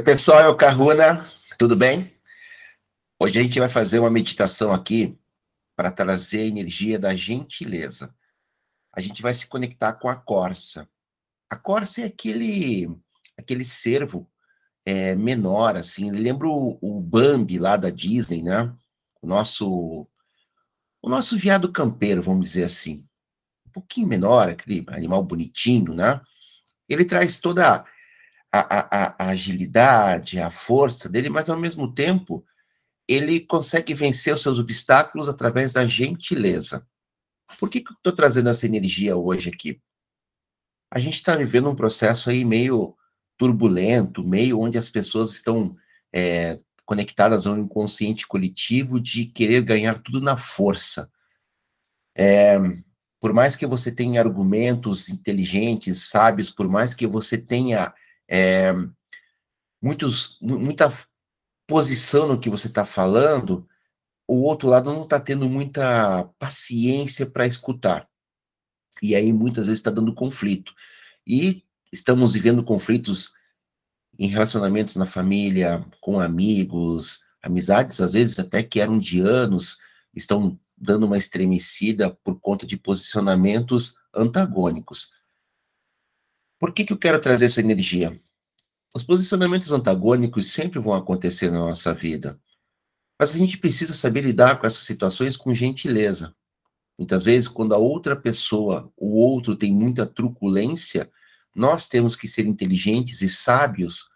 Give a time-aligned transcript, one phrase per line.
[0.00, 1.26] Oi, pessoal, é o Caruna,
[1.58, 2.10] tudo bem?
[3.20, 5.14] Hoje a gente vai fazer uma meditação aqui
[5.76, 8.14] para trazer a energia da gentileza.
[8.94, 10.88] A gente vai se conectar com a Corsa.
[11.50, 12.88] A Corsa é aquele,
[13.36, 14.26] aquele servo
[14.86, 18.74] é, menor, assim, lembra o, o Bambi lá da Disney, né?
[19.20, 20.08] O nosso,
[21.02, 23.06] o nosso viado campeiro, vamos dizer assim.
[23.66, 26.18] Um pouquinho menor, aquele animal bonitinho, né?
[26.88, 27.84] Ele traz toda
[28.52, 32.44] a, a, a, agilidade, a força dele, mas ao mesmo tempo
[33.08, 36.86] ele consegue vencer os seus obstáculos através da gentileza.
[37.58, 39.80] Por que, que eu estou trazendo essa energia hoje aqui?
[40.90, 42.96] A gente está vivendo um processo aí meio
[43.36, 45.76] turbulento, meio onde as pessoas estão
[46.12, 51.10] é, conectadas ao inconsciente coletivo de querer ganhar tudo na força.
[52.16, 52.58] É,
[53.20, 57.92] por mais que você tenha argumentos inteligentes, sábios, por mais que você tenha
[58.30, 58.72] é,
[59.82, 60.92] muitos, muita
[61.66, 63.68] posição no que você está falando,
[64.26, 68.08] o outro lado não está tendo muita paciência para escutar.
[69.02, 70.72] E aí muitas vezes está dando conflito.
[71.26, 73.32] E estamos vivendo conflitos
[74.16, 79.78] em relacionamentos na família, com amigos, amizades, às vezes até que eram de anos,
[80.14, 85.12] estão dando uma estremecida por conta de posicionamentos antagônicos.
[86.60, 88.20] Por que, que eu quero trazer essa energia?
[88.94, 92.38] Os posicionamentos antagônicos sempre vão acontecer na nossa vida,
[93.18, 96.34] mas a gente precisa saber lidar com essas situações com gentileza.
[96.98, 101.10] Muitas vezes, quando a outra pessoa, o outro tem muita truculência,
[101.56, 104.10] nós temos que ser inteligentes e sábios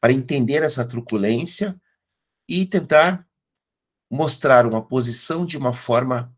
[0.00, 1.74] para entender essa truculência
[2.48, 3.26] e tentar
[4.08, 6.32] mostrar uma posição de uma forma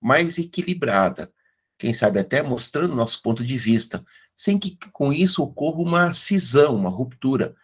[0.00, 1.32] mais equilibrada,
[1.78, 4.04] quem sabe até mostrando nosso ponto de vista,
[4.36, 7.54] sem que com isso ocorra uma cisão, uma ruptura.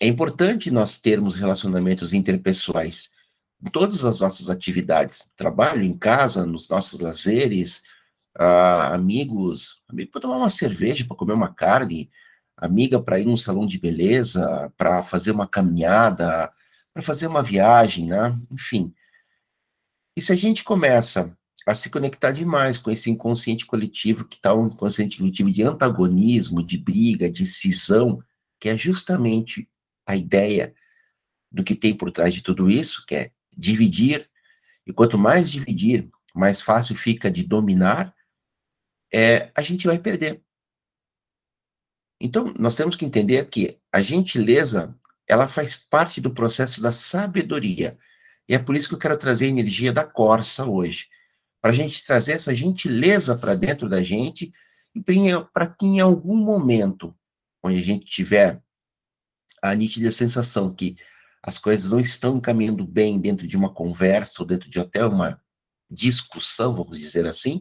[0.00, 3.10] É importante nós termos relacionamentos interpessoais
[3.60, 7.82] em todas as nossas atividades, trabalho, em casa, nos nossos lazeres,
[8.38, 12.10] uh, amigos, amigo para tomar uma cerveja, para comer uma carne,
[12.56, 16.52] amiga para ir num salão de beleza, para fazer uma caminhada,
[16.94, 18.36] para fazer uma viagem, né?
[18.50, 18.94] Enfim.
[20.16, 21.36] E se a gente começa
[21.68, 26.64] a se conectar demais com esse inconsciente coletivo que está um inconsciente coletivo de antagonismo,
[26.64, 28.22] de briga, de cisão,
[28.58, 29.68] que é justamente
[30.06, 30.74] a ideia
[31.52, 34.30] do que tem por trás de tudo isso, que é dividir,
[34.86, 38.14] e quanto mais dividir, mais fácil fica de dominar,
[39.12, 40.40] é, a gente vai perder.
[42.18, 47.98] Então, nós temos que entender que a gentileza, ela faz parte do processo da sabedoria.
[48.48, 51.08] E é por isso que eu quero trazer a energia da Corsa hoje
[51.60, 54.52] para a gente trazer essa gentileza para dentro da gente
[54.94, 55.02] e
[55.52, 57.14] para que em algum momento,
[57.62, 58.62] onde a gente tiver
[59.62, 60.96] a nítida sensação que
[61.42, 65.40] as coisas não estão caminhando bem dentro de uma conversa ou dentro de até uma
[65.90, 67.60] discussão, vamos dizer assim,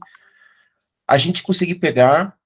[1.08, 2.38] a gente conseguir pegar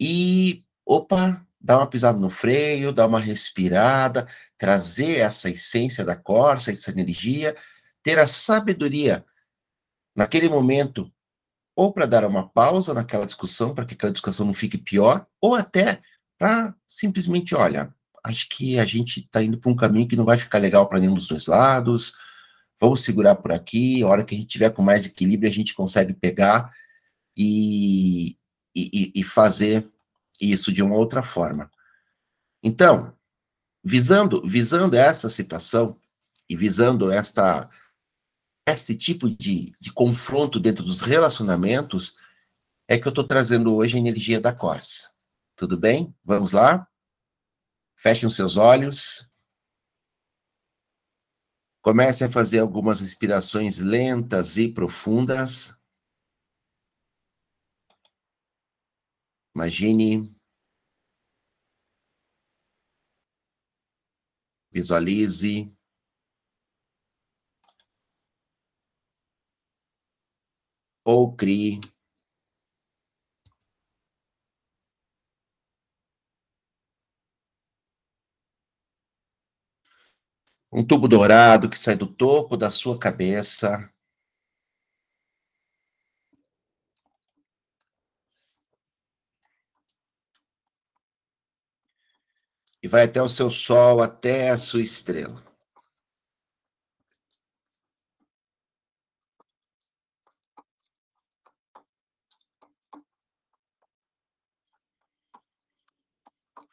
[0.00, 6.70] e, opa, dar uma pisada no freio, dar uma respirada, trazer essa essência da corça,
[6.70, 7.56] essa energia,
[8.02, 9.24] ter a sabedoria
[10.16, 11.12] naquele momento,
[11.76, 15.54] ou para dar uma pausa naquela discussão, para que aquela discussão não fique pior, ou
[15.54, 16.00] até
[16.38, 17.94] para simplesmente, olha,
[18.24, 20.98] acho que a gente está indo para um caminho que não vai ficar legal para
[20.98, 22.14] nenhum dos dois lados,
[22.80, 25.74] vamos segurar por aqui, a hora que a gente tiver com mais equilíbrio, a gente
[25.74, 26.72] consegue pegar
[27.36, 28.36] e,
[28.74, 29.86] e, e fazer
[30.40, 31.70] isso de uma outra forma.
[32.62, 33.12] Então,
[33.84, 35.96] visando, visando essa situação
[36.48, 37.68] e visando esta
[38.66, 42.18] esse tipo de, de confronto dentro dos relacionamentos,
[42.88, 45.12] é que eu estou trazendo hoje a energia da Corsa.
[45.54, 46.14] Tudo bem?
[46.24, 46.88] Vamos lá?
[47.96, 49.28] Fechem seus olhos.
[51.80, 55.78] Comece a fazer algumas respirações lentas e profundas.
[59.54, 60.36] Imagine.
[64.72, 65.75] Visualize
[71.06, 71.80] ou crie
[80.70, 83.90] um tubo dourado que sai do topo da sua cabeça.
[92.82, 95.42] E vai até o seu sol, até a sua estrela.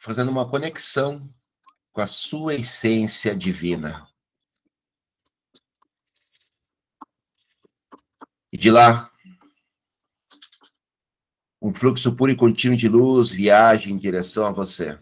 [0.03, 1.33] Fazendo uma conexão
[1.93, 4.05] com a sua essência divina.
[8.51, 9.09] E de lá,
[11.61, 14.99] um fluxo puro e contínuo de luz viaja em direção a você.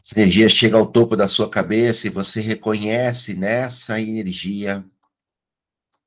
[0.00, 4.88] Essa energia chega ao topo da sua cabeça e você reconhece nessa energia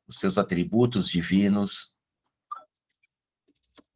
[0.07, 1.93] os seus atributos divinos,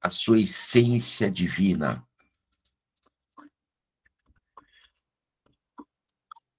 [0.03, 2.05] a sua essência divina.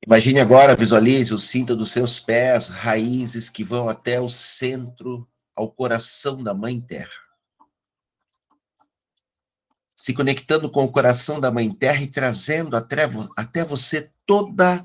[0.06, 5.70] Imagine agora, visualize o cinto dos seus pés, raízes que vão até o centro, ao
[5.70, 7.12] coração da Mãe Terra.
[9.94, 14.84] Se conectando com o coração da Mãe Terra e trazendo até, até você toda,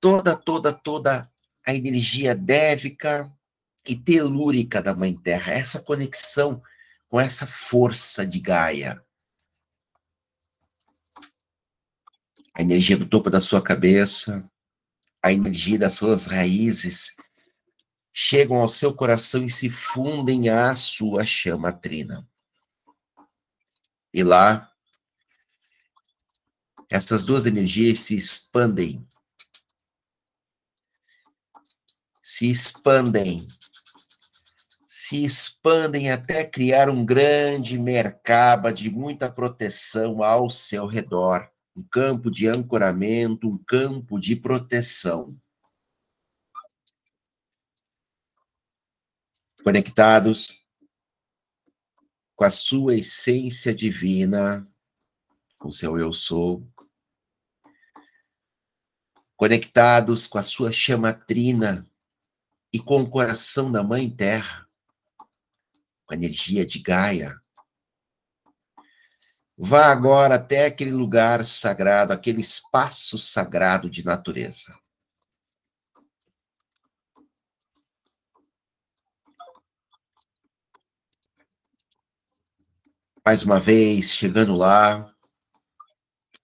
[0.00, 1.30] toda, toda, toda
[1.64, 3.30] a energia dévica
[3.86, 5.52] e telúrica da Mãe Terra.
[5.52, 6.62] Essa conexão
[7.12, 9.04] com essa força de Gaia.
[12.54, 14.50] a energia do topo da sua cabeça,
[15.22, 17.14] a energia das suas raízes,
[18.14, 22.26] chegam ao seu coração e se fundem à sua chama trina.
[24.12, 24.72] E lá,
[26.90, 29.06] essas duas energias se expandem.
[32.22, 33.46] Se expandem.
[35.12, 41.52] Se expandem até criar um grande mercaba de muita proteção ao seu redor.
[41.76, 45.38] Um campo de ancoramento, um campo de proteção.
[49.62, 50.66] Conectados
[52.34, 54.64] com a sua essência divina,
[55.58, 56.66] com o seu eu sou,
[59.36, 61.86] conectados com a sua chama trina
[62.72, 64.61] e com o coração da Mãe Terra,
[66.06, 67.42] com a energia de Gaia,
[69.64, 74.74] Vá agora até aquele lugar sagrado, aquele espaço sagrado de natureza.
[83.24, 85.14] Mais uma vez, chegando lá,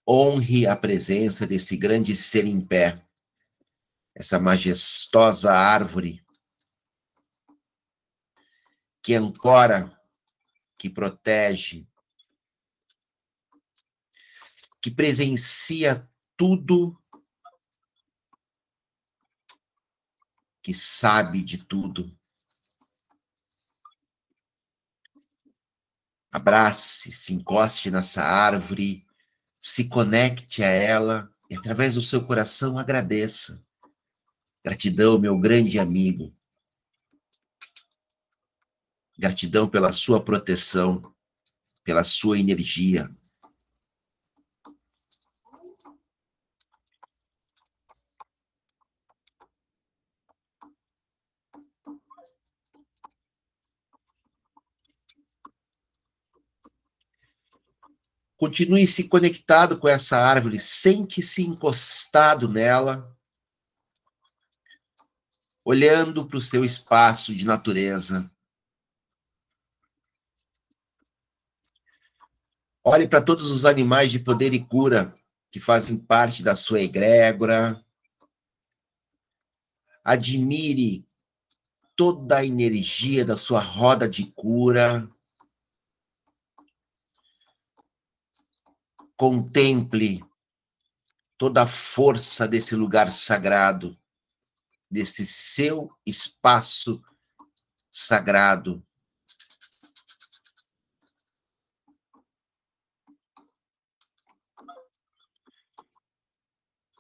[0.09, 3.05] honre a presença desse grande ser em pé,
[4.15, 6.25] essa majestosa árvore
[9.09, 9.99] que ancora,
[10.77, 11.89] que protege,
[14.83, 16.07] que presencia
[16.37, 16.95] tudo,
[20.61, 22.15] que sabe de tudo.
[26.31, 29.07] Abrace, se encoste nessa árvore,
[29.59, 33.65] se conecte a ela e, através do seu coração, agradeça.
[34.63, 36.38] Gratidão, meu grande amigo.
[39.19, 41.13] Gratidão pela sua proteção,
[41.85, 43.11] pela sua energia,
[58.39, 63.13] Continue se conectado com essa árvore, sente-se encostado nela,
[65.65, 68.31] olhando para o seu espaço de natureza.
[72.91, 75.15] Olhe para todos os animais de poder e cura
[75.51, 77.85] que fazem parte da sua egrégora.
[80.03, 81.07] Admire
[81.95, 85.07] toda a energia da sua roda de cura.
[89.19, 90.25] Contemple
[91.37, 93.99] toda a força desse lugar sagrado,
[94.91, 97.05] desse seu espaço
[97.91, 98.83] sagrado.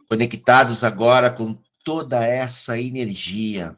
[0.08, 3.76] Conectados agora com toda essa energia,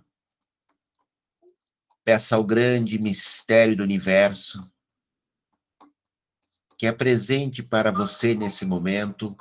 [2.05, 4.61] peça ao grande mistério do universo
[6.81, 9.37] que é presente para você nesse momento,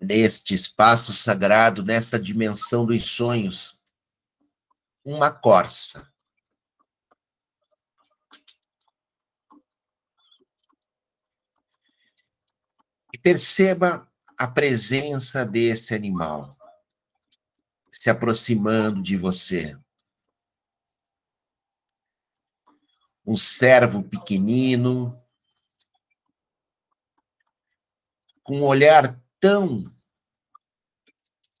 [0.00, 3.78] neste espaço sagrado, nessa dimensão dos sonhos,
[5.04, 6.09] uma corça.
[13.22, 16.50] Perceba a presença desse animal
[17.92, 19.76] se aproximando de você.
[23.30, 25.14] um servo pequenino,
[28.42, 29.84] com um olhar tão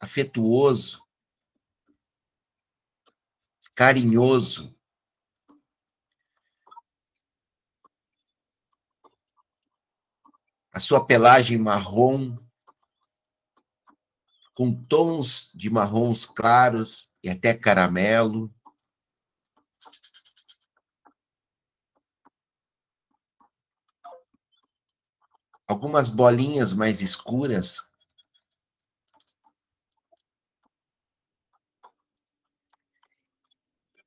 [0.00, 1.00] afetuoso,
[3.76, 4.76] carinhoso,
[10.72, 12.36] a sua pelagem marrom,
[14.54, 18.52] com tons de marrons claros e até caramelo.
[25.66, 27.82] Algumas bolinhas mais escuras.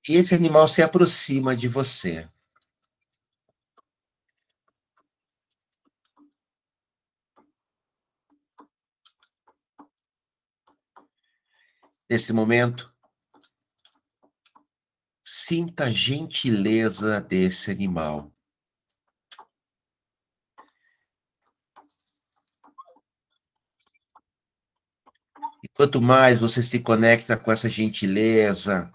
[0.08, 2.30] E esse animal se aproxima de você.
[12.14, 12.94] Nesse momento,
[15.26, 18.32] sinta a gentileza desse animal.
[25.64, 28.94] E quanto mais você se conecta com essa gentileza,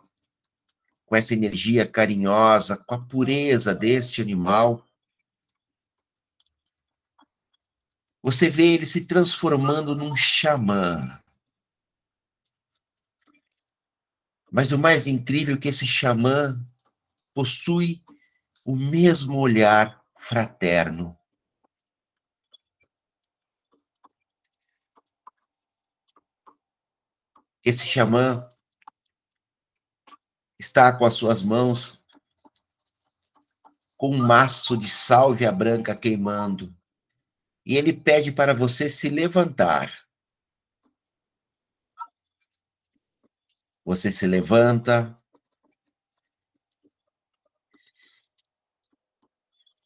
[1.05, 4.87] com essa energia carinhosa, com a pureza deste animal,
[8.23, 11.21] você vê ele se transformando num xamã.
[14.51, 16.59] Mas o mais incrível é que esse xamã
[17.35, 18.03] possui
[18.65, 21.17] o mesmo olhar fraterno.
[27.65, 28.49] Esse xamã
[30.59, 32.03] está com as suas mãos
[33.99, 36.75] com um maço de sálvia branca queimando.
[37.67, 40.08] E ele pede para você se levantar.
[43.89, 45.17] Você se levanta.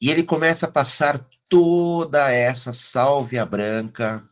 [0.00, 4.28] E ele começa a passar toda essa sálvia branca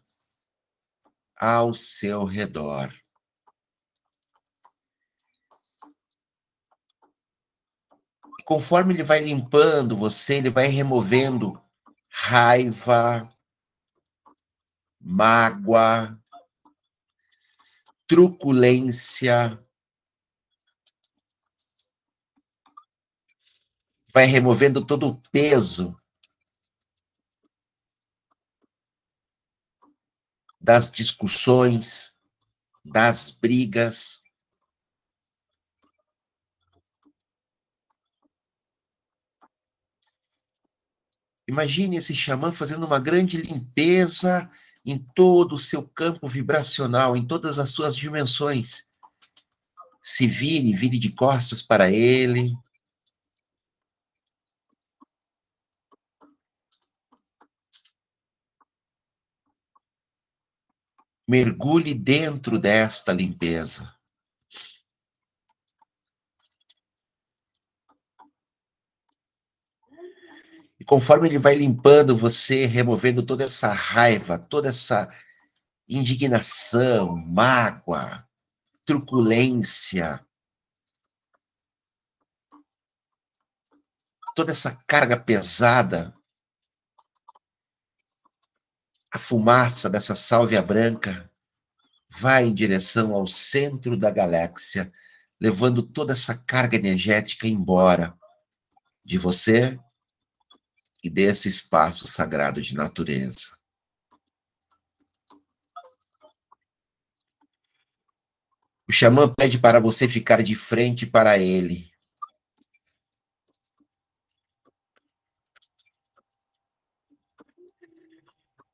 [1.36, 2.92] ao seu redor.
[8.40, 11.62] E conforme ele vai limpando você, ele vai removendo
[12.08, 13.32] raiva,
[15.00, 16.20] mágoa,
[18.10, 19.64] truculência,
[24.12, 25.96] vai removendo todo o peso
[30.60, 32.18] das discussões,
[32.84, 34.20] das brigas.
[41.46, 44.50] Imagine esse xamã fazendo uma grande limpeza
[44.84, 48.86] em todo o seu campo vibracional, em todas as suas dimensões.
[50.02, 52.56] Se vire, vire de costas para ele.
[61.28, 63.94] Mergulhe dentro desta limpeza.
[70.90, 75.08] Conforme ele vai limpando você, removendo toda essa raiva, toda essa
[75.88, 78.28] indignação, mágoa,
[78.84, 80.18] truculência,
[84.34, 86.12] toda essa carga pesada,
[89.12, 91.30] a fumaça dessa sálvia branca
[92.08, 94.92] vai em direção ao centro da galáxia,
[95.40, 98.12] levando toda essa carga energética embora
[99.04, 99.78] de você
[101.02, 103.58] e desse espaço sagrado de natureza.
[108.88, 111.88] O xamã pede para você ficar de frente para ele.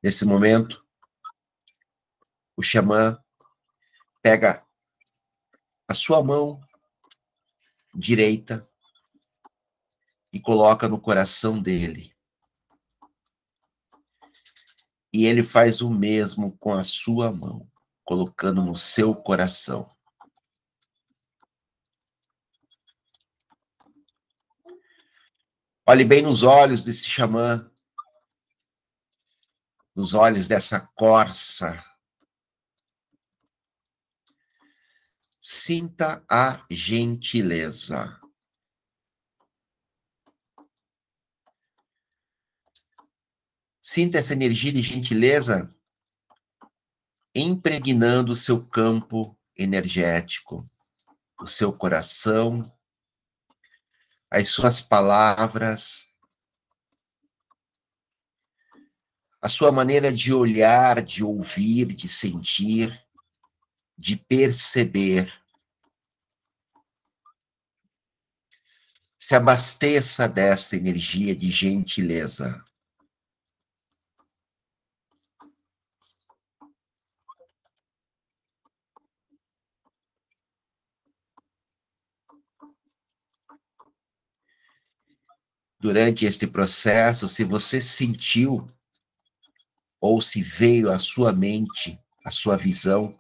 [0.03, 0.83] Nesse momento,
[2.57, 3.23] o xamã
[4.23, 4.67] pega
[5.87, 6.61] a sua mão
[7.95, 8.67] direita
[10.33, 12.16] e coloca no coração dele.
[15.17, 17.67] E ele faz o mesmo com a sua mão,
[18.05, 19.91] colocando no seu coração.
[25.87, 27.67] Olhe bem nos olhos desse xamã,
[29.95, 31.83] nos olhos dessa corça.
[35.41, 38.21] Sinta a gentileza.
[43.97, 45.75] Sinta essa energia de gentileza
[47.35, 50.63] impregnando o seu campo energético,
[51.41, 52.63] o seu coração,
[54.31, 56.11] as suas palavras,
[59.41, 63.03] a sua maneira de olhar, de ouvir, de sentir,
[63.97, 65.33] de perceber.
[69.19, 72.63] Se abasteça dessa energia de gentileza.
[85.79, 88.67] Durante este processo, se você sentiu
[90.01, 93.19] ou se veio à sua mente, à sua visão,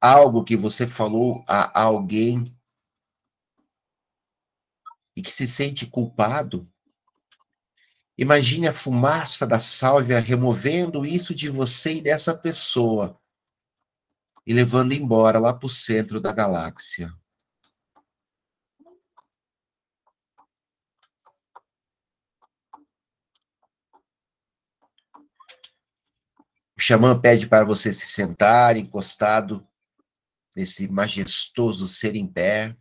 [0.00, 2.54] algo que você falou a alguém
[5.16, 6.70] e que se sente culpado,
[8.18, 13.18] imagine a fumaça da sálvia removendo isso de você e dessa pessoa
[14.46, 17.12] e levando embora lá para o centro da galáxia.
[26.86, 29.66] Xamã pede para você se sentar encostado
[30.54, 32.76] nesse majestoso ser em pé.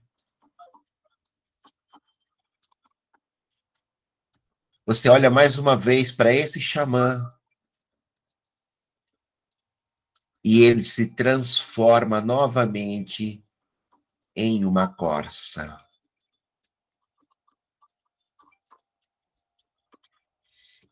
[4.86, 7.28] Você olha mais uma vez para esse xamã
[10.44, 13.44] e ele se transforma novamente
[14.36, 15.84] em uma corça.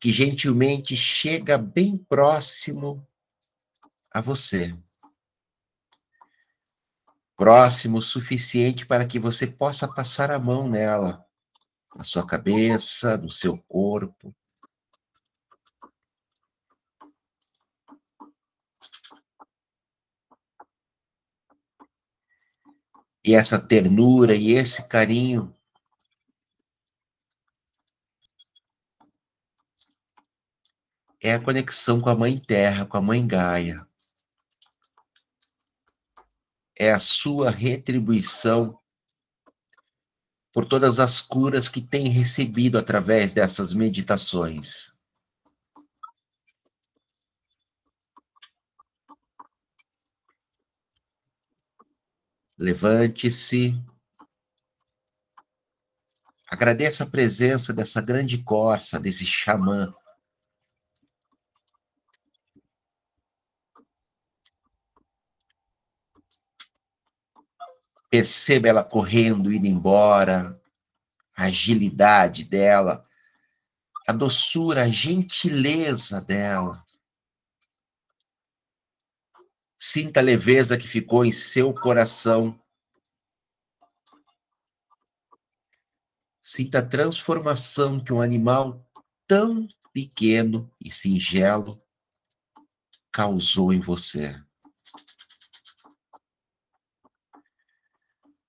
[0.04, 3.08] Que gentilmente chega bem próximo
[4.12, 4.76] a você.
[7.34, 11.24] Próximo o suficiente para que você possa passar a mão nela,
[11.96, 14.36] na sua cabeça, no seu corpo.
[23.24, 25.53] e essa ternura e esse carinho
[31.24, 33.88] é a conexão com a Mãe Terra, com a Mãe Gaia.
[36.78, 38.78] É a sua retribuição
[40.52, 44.92] por todas as curas que tem recebido através dessas meditações.
[52.58, 53.82] Levante-se.
[56.50, 59.90] Agradeça a presença dessa grande corça, desse xamã.
[68.14, 70.56] Perceba ela correndo, indo embora,
[71.36, 73.04] a agilidade dela,
[74.06, 76.86] a doçura, a gentileza dela.
[79.76, 82.56] Sinta a leveza que ficou em seu coração.
[86.40, 88.88] Sinta a transformação que um animal
[89.26, 91.82] tão pequeno e singelo
[93.10, 94.40] causou em você.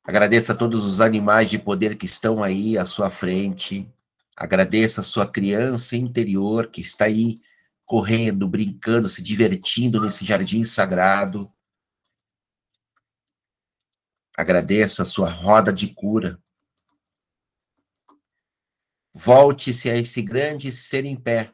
[0.08, 3.92] Agradeça a todos os animais de poder que estão aí à sua frente.
[4.38, 7.42] Agradeça a sua criança interior que está aí
[7.86, 11.52] correndo, brincando, se divertindo nesse jardim sagrado.
[14.38, 16.40] Agradeça a sua roda de cura.
[19.12, 21.52] Volte-se a esse grande ser em pé.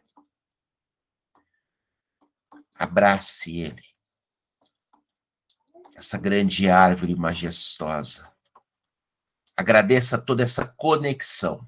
[2.75, 3.83] Abrace ele.
[5.95, 8.30] Essa grande árvore majestosa.
[9.57, 11.67] Agradeça toda essa conexão.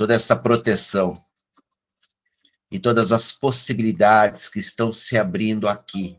[0.00, 1.12] toda essa proteção
[2.70, 6.18] e todas as possibilidades que estão se abrindo aqui.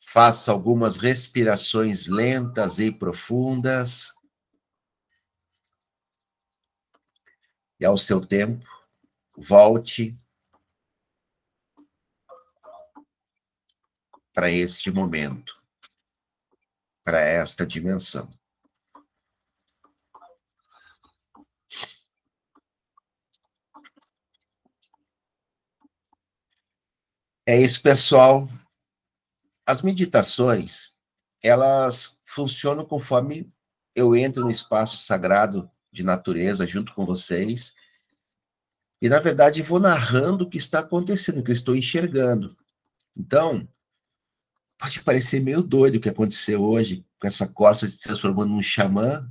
[0.00, 4.12] Faça algumas respirações lentas e profundas.
[7.78, 8.66] E ao seu tempo,
[9.36, 10.12] volte
[14.38, 15.52] para este momento,
[17.04, 18.30] para esta dimensão.
[27.44, 28.48] É isso, pessoal.
[29.66, 30.94] As meditações,
[31.42, 33.52] elas funcionam conforme
[33.92, 37.74] eu entro no espaço sagrado de natureza junto com vocês.
[39.02, 42.56] E, na verdade, vou narrando o que está acontecendo, o que eu estou enxergando.
[43.16, 43.68] Então,
[44.78, 49.28] pode parecer meio doido o que aconteceu hoje, com essa corça se transformando num xamã,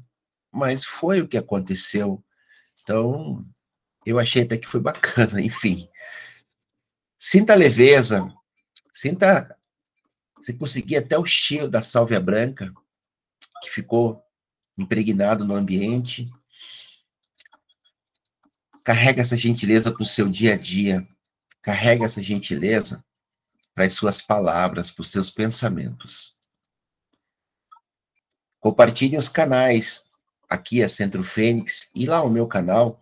[0.51, 2.23] mas foi o que aconteceu.
[2.83, 3.43] Então,
[4.05, 5.89] eu achei até que foi bacana, enfim.
[7.17, 8.27] Sinta a leveza,
[8.93, 9.57] sinta
[10.39, 12.71] se conseguir até o cheiro da sálvia branca
[13.63, 14.21] que ficou
[14.77, 16.29] impregnado no ambiente.
[18.83, 21.07] Carrega essa gentileza para o seu dia a dia.
[21.61, 23.03] Carrega essa gentileza
[23.77, 26.35] para as suas palavras, para os seus pensamentos.
[28.59, 30.03] Compartilhe os canais.
[30.49, 32.99] Aqui é Centro Fênix e lá o meu canal.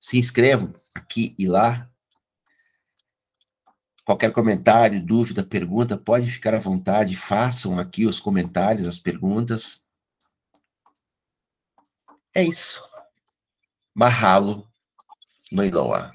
[0.00, 1.86] Se inscrevam aqui e lá
[4.04, 9.84] Qualquer comentário, dúvida, pergunta, pode ficar à vontade, façam aqui os comentários, as perguntas.
[12.34, 12.82] É isso.
[13.94, 14.66] Mahalo
[15.52, 16.12] Noiloa.